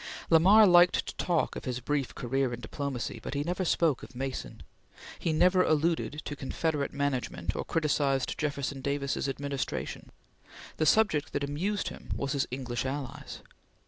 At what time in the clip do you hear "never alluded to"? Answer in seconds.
5.31-6.35